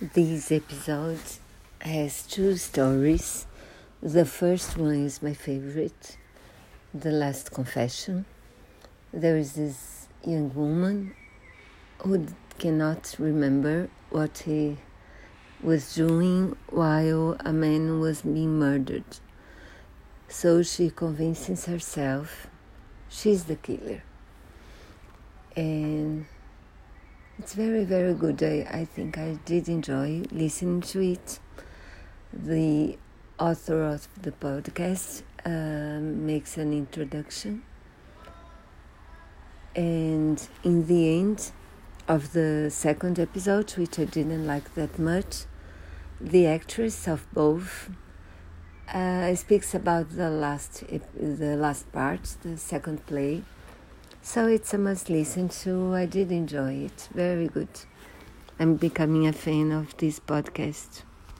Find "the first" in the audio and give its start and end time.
4.00-4.78